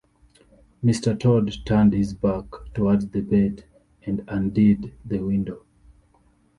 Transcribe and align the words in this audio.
Mr 0.83 1.13
Tod 1.19 1.53
turned 1.63 1.93
his 1.93 2.15
back 2.15 2.45
towards 2.73 3.05
the 3.09 3.21
bed, 3.21 3.65
and 4.03 4.23
undid 4.27 4.91
the 5.05 5.19
window. 5.19 5.63